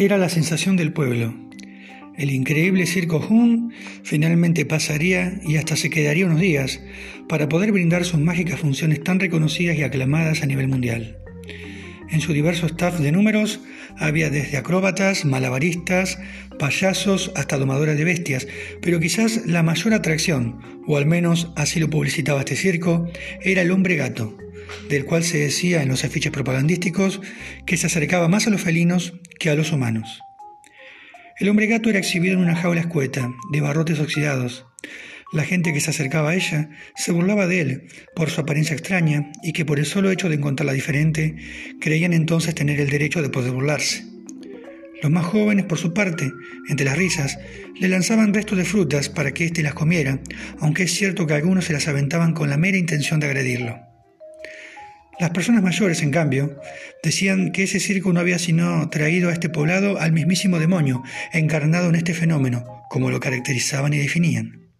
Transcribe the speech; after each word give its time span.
Era 0.00 0.16
la 0.16 0.30
sensación 0.30 0.78
del 0.78 0.94
pueblo. 0.94 1.34
El 2.16 2.30
increíble 2.30 2.86
circo 2.86 3.18
Hun 3.18 3.74
finalmente 4.02 4.64
pasaría 4.64 5.38
y 5.46 5.56
hasta 5.56 5.76
se 5.76 5.90
quedaría 5.90 6.24
unos 6.24 6.40
días 6.40 6.80
para 7.28 7.50
poder 7.50 7.70
brindar 7.70 8.06
sus 8.06 8.18
mágicas 8.18 8.60
funciones 8.60 9.04
tan 9.04 9.20
reconocidas 9.20 9.76
y 9.76 9.82
aclamadas 9.82 10.42
a 10.42 10.46
nivel 10.46 10.68
mundial. 10.68 11.18
En 12.08 12.22
su 12.22 12.32
diverso 12.32 12.64
staff 12.64 12.98
de 12.98 13.12
números 13.12 13.60
había 13.98 14.30
desde 14.30 14.56
acróbatas, 14.56 15.26
malabaristas, 15.26 16.18
payasos 16.58 17.30
hasta 17.36 17.58
domadores 17.58 17.98
de 17.98 18.04
bestias, 18.04 18.48
pero 18.80 19.00
quizás 19.00 19.42
la 19.44 19.62
mayor 19.62 19.92
atracción, 19.92 20.60
o 20.86 20.96
al 20.96 21.04
menos 21.04 21.52
así 21.56 21.78
lo 21.78 21.90
publicitaba 21.90 22.40
este 22.40 22.56
circo, 22.56 23.06
era 23.42 23.60
el 23.60 23.70
hombre 23.70 23.96
gato, 23.96 24.34
del 24.88 25.04
cual 25.04 25.24
se 25.24 25.36
decía 25.36 25.82
en 25.82 25.90
los 25.90 26.04
afiches 26.04 26.32
propagandísticos 26.32 27.20
que 27.66 27.76
se 27.76 27.86
acercaba 27.86 28.28
más 28.28 28.46
a 28.46 28.50
los 28.50 28.62
felinos 28.62 29.20
que 29.40 29.50
a 29.50 29.56
los 29.56 29.72
humanos. 29.72 30.20
El 31.38 31.48
hombre 31.48 31.66
gato 31.66 31.88
era 31.88 31.98
exhibido 31.98 32.34
en 32.34 32.40
una 32.40 32.54
jaula 32.54 32.82
escueta, 32.82 33.32
de 33.50 33.60
barrotes 33.62 33.98
oxidados. 33.98 34.66
La 35.32 35.44
gente 35.44 35.72
que 35.72 35.80
se 35.80 35.90
acercaba 35.90 36.30
a 36.30 36.34
ella 36.34 36.68
se 36.94 37.10
burlaba 37.10 37.46
de 37.46 37.60
él 37.60 37.88
por 38.14 38.28
su 38.28 38.42
apariencia 38.42 38.74
extraña 38.76 39.32
y 39.42 39.52
que 39.52 39.64
por 39.64 39.78
el 39.78 39.86
solo 39.86 40.10
hecho 40.10 40.28
de 40.28 40.34
encontrarla 40.34 40.74
diferente 40.74 41.36
creían 41.80 42.12
entonces 42.12 42.54
tener 42.54 42.78
el 42.80 42.90
derecho 42.90 43.22
de 43.22 43.30
poder 43.30 43.52
burlarse. 43.52 44.04
Los 45.02 45.10
más 45.10 45.24
jóvenes, 45.24 45.64
por 45.64 45.78
su 45.78 45.94
parte, 45.94 46.30
entre 46.68 46.84
las 46.84 46.98
risas, 46.98 47.38
le 47.78 47.88
lanzaban 47.88 48.34
restos 48.34 48.58
de 48.58 48.66
frutas 48.66 49.08
para 49.08 49.32
que 49.32 49.46
éste 49.46 49.62
las 49.62 49.72
comiera, 49.72 50.20
aunque 50.58 50.82
es 50.82 50.92
cierto 50.92 51.26
que 51.26 51.32
algunos 51.32 51.64
se 51.64 51.72
las 51.72 51.88
aventaban 51.88 52.34
con 52.34 52.50
la 52.50 52.58
mera 52.58 52.76
intención 52.76 53.18
de 53.18 53.26
agredirlo. 53.28 53.89
Las 55.20 55.30
personas 55.32 55.62
mayores, 55.62 56.02
en 56.02 56.10
cambio, 56.10 56.58
decían 57.02 57.52
que 57.52 57.64
ese 57.64 57.78
circo 57.78 58.10
no 58.10 58.20
había 58.20 58.38
sino 58.38 58.88
traído 58.88 59.28
a 59.28 59.34
este 59.34 59.50
poblado 59.50 60.00
al 60.00 60.12
mismísimo 60.12 60.58
demonio, 60.58 61.02
encarnado 61.34 61.90
en 61.90 61.96
este 61.96 62.14
fenómeno, 62.14 62.64
como 62.88 63.10
lo 63.10 63.20
caracterizaban 63.20 63.92
y 63.92 63.98
definían. 63.98 64.70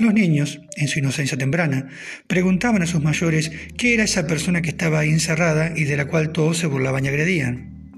Los 0.00 0.14
niños, 0.14 0.60
en 0.74 0.88
su 0.88 0.98
inocencia 0.98 1.38
temprana, 1.38 1.86
preguntaban 2.26 2.82
a 2.82 2.88
sus 2.88 3.04
mayores 3.04 3.52
qué 3.78 3.94
era 3.94 4.02
esa 4.02 4.26
persona 4.26 4.62
que 4.62 4.70
estaba 4.70 4.98
ahí 4.98 5.10
encerrada 5.10 5.72
y 5.76 5.84
de 5.84 5.96
la 5.96 6.06
cual 6.06 6.32
todos 6.32 6.58
se 6.58 6.66
burlaban 6.66 7.04
y 7.04 7.08
agredían. 7.08 7.92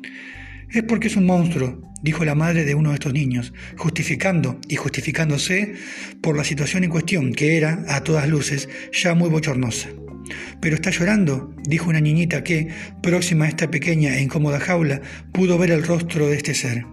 Es 0.71 0.83
porque 0.83 1.09
es 1.09 1.17
un 1.17 1.25
monstruo, 1.25 1.95
dijo 2.03 2.27
la 2.27 2.35
madre 2.35 2.67
de 2.67 2.75
uno 2.75 2.91
de 2.91 2.97
estos 2.97 3.15
niños, 3.15 3.55
justificando 3.79 4.61
y 4.69 4.77
justificándose 4.77 5.77
por 6.21 6.37
la 6.37 6.45
situación 6.45 6.85
en 6.85 6.91
cuestión, 6.91 7.33
que 7.33 7.57
era, 7.57 7.87
a 7.89 8.05
todas 8.05 8.29
luces, 8.29 8.69
ya 8.93 9.15
muy 9.15 9.31
bochornosa. 9.31 9.89
Pero 10.61 10.75
está 10.75 10.91
llorando, 10.91 11.55
dijo 11.69 11.91
una 11.91 12.01
niñita 12.01 12.45
que, 12.45 12.69
próxima 13.03 13.45
a 13.45 13.49
esta 13.49 13.71
pequeña 13.71 14.17
e 14.17 14.23
incómoda 14.23 14.61
jaula, 14.61 15.01
pudo 15.33 15.59
ver 15.59 15.71
el 15.71 15.85
rostro 15.85 16.29
de 16.29 16.37
este 16.37 16.55
ser. 16.55 16.85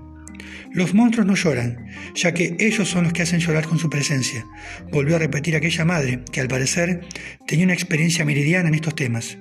Los 0.73 0.93
monstruos 0.93 1.27
no 1.27 1.35
lloran, 1.35 1.85
ya 2.15 2.33
que 2.33 2.55
ellos 2.59 2.87
son 2.87 3.03
los 3.03 3.11
que 3.11 3.23
hacen 3.23 3.41
llorar 3.41 3.67
con 3.67 3.77
su 3.77 3.89
presencia, 3.89 4.45
volvió 4.89 5.17
a 5.17 5.19
repetir 5.19 5.55
aquella 5.55 5.83
madre, 5.83 6.21
que 6.31 6.39
al 6.39 6.47
parecer 6.47 7.01
tenía 7.45 7.65
una 7.65 7.73
experiencia 7.73 8.23
meridiana 8.23 8.69
en 8.69 8.75
estos 8.75 8.95
temas. 8.95 9.37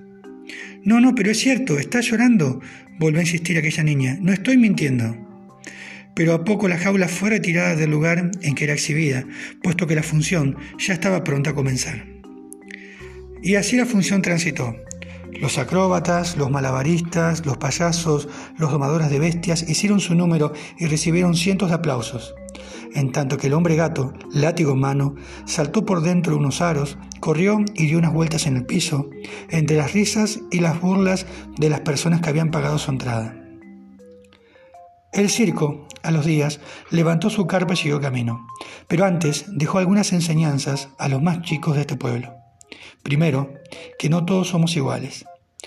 No, 0.82 1.00
no, 1.00 1.14
pero 1.14 1.30
es 1.30 1.38
cierto, 1.38 1.78
está 1.78 2.00
llorando, 2.00 2.60
volvió 2.98 3.20
a 3.20 3.22
insistir 3.22 3.58
aquella 3.58 3.84
niña, 3.84 4.18
no 4.20 4.32
estoy 4.32 4.56
mintiendo. 4.56 5.16
Pero 6.16 6.34
a 6.34 6.44
poco 6.44 6.66
la 6.66 6.78
jaula 6.78 7.06
fue 7.06 7.30
retirada 7.30 7.76
del 7.76 7.90
lugar 7.90 8.32
en 8.42 8.54
que 8.56 8.64
era 8.64 8.72
exhibida, 8.72 9.24
puesto 9.62 9.86
que 9.86 9.94
la 9.94 10.02
función 10.02 10.56
ya 10.78 10.94
estaba 10.94 11.22
pronta 11.22 11.50
a 11.50 11.54
comenzar. 11.54 12.19
Y 13.42 13.54
así 13.54 13.76
la 13.76 13.86
función 13.86 14.22
transitó. 14.22 14.76
Los 15.40 15.56
acróbatas, 15.56 16.36
los 16.36 16.50
malabaristas, 16.50 17.46
los 17.46 17.56
payasos, 17.56 18.28
los 18.58 18.70
domadores 18.70 19.08
de 19.08 19.18
bestias 19.18 19.66
hicieron 19.68 20.00
su 20.00 20.14
número 20.14 20.52
y 20.78 20.86
recibieron 20.86 21.34
cientos 21.34 21.70
de 21.70 21.76
aplausos, 21.76 22.34
en 22.94 23.10
tanto 23.12 23.38
que 23.38 23.46
el 23.46 23.54
hombre 23.54 23.76
gato, 23.76 24.12
látigo 24.30 24.72
en 24.72 24.80
mano, 24.80 25.14
saltó 25.46 25.86
por 25.86 26.02
dentro 26.02 26.32
de 26.32 26.40
unos 26.40 26.60
aros, 26.60 26.98
corrió 27.20 27.64
y 27.74 27.86
dio 27.86 27.96
unas 27.96 28.12
vueltas 28.12 28.46
en 28.46 28.56
el 28.56 28.66
piso, 28.66 29.08
entre 29.48 29.78
las 29.78 29.94
risas 29.94 30.40
y 30.50 30.60
las 30.60 30.78
burlas 30.78 31.24
de 31.56 31.70
las 31.70 31.80
personas 31.80 32.20
que 32.20 32.28
habían 32.28 32.50
pagado 32.50 32.76
su 32.76 32.90
entrada. 32.90 33.34
El 35.12 35.30
circo, 35.30 35.88
a 36.02 36.10
los 36.10 36.26
días, 36.26 36.60
levantó 36.90 37.30
su 37.30 37.46
carpa 37.46 37.72
y 37.72 37.76
siguió 37.76 38.00
camino, 38.00 38.46
pero 38.88 39.06
antes 39.06 39.46
dejó 39.48 39.78
algunas 39.78 40.12
enseñanzas 40.12 40.90
a 40.98 41.08
los 41.08 41.22
más 41.22 41.40
chicos 41.40 41.76
de 41.76 41.80
este 41.80 41.96
pueblo. 41.96 42.39
Primero, 43.02 43.54
que 43.98 44.08
no 44.08 44.24
todos 44.24 44.48
somos 44.48 44.76
iguales. 44.76 45.24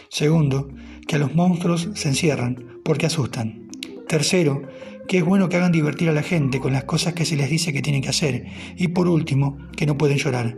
Segundo, 0.09 0.69
que 1.07 1.15
a 1.15 1.19
los 1.19 1.35
monstruos 1.35 1.89
se 1.95 2.09
encierran 2.09 2.79
porque 2.83 3.05
asustan. 3.05 3.69
Tercero, 4.07 4.61
que 5.07 5.17
es 5.17 5.25
bueno 5.25 5.49
que 5.49 5.57
hagan 5.57 5.71
divertir 5.71 6.09
a 6.09 6.13
la 6.13 6.23
gente 6.23 6.59
con 6.59 6.73
las 6.73 6.85
cosas 6.85 7.13
que 7.13 7.25
se 7.25 7.35
les 7.35 7.49
dice 7.49 7.73
que 7.73 7.81
tienen 7.81 8.01
que 8.01 8.09
hacer. 8.09 8.45
Y 8.77 8.89
por 8.89 9.07
último, 9.07 9.57
que 9.75 9.85
no 9.85 9.97
pueden 9.97 10.17
llorar, 10.17 10.57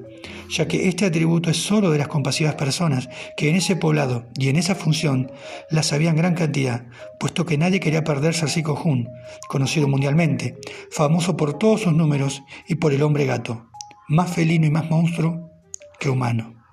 ya 0.49 0.67
que 0.67 0.87
este 0.87 1.05
atributo 1.05 1.49
es 1.49 1.57
solo 1.57 1.91
de 1.91 1.97
las 1.97 2.07
compasivas 2.07 2.55
personas 2.55 3.09
que 3.37 3.49
en 3.49 3.55
ese 3.55 3.75
poblado 3.75 4.27
y 4.37 4.49
en 4.49 4.57
esa 4.57 4.75
función 4.75 5.31
las 5.69 5.93
habían 5.93 6.15
gran 6.15 6.35
cantidad, 6.35 6.85
puesto 7.19 7.45
que 7.45 7.57
nadie 7.57 7.79
quería 7.79 8.03
perderse 8.03 8.43
al 8.43 8.51
Zico 8.51 8.75
Jun, 8.75 9.09
conocido 9.47 9.87
mundialmente, 9.87 10.57
famoso 10.91 11.37
por 11.37 11.57
todos 11.57 11.81
sus 11.81 11.93
números 11.93 12.43
y 12.67 12.75
por 12.75 12.93
el 12.93 13.03
hombre 13.03 13.25
gato, 13.25 13.67
más 14.07 14.31
felino 14.31 14.65
y 14.65 14.71
más 14.71 14.89
monstruo 14.89 15.54
que 15.97 16.09
humano. 16.09 16.64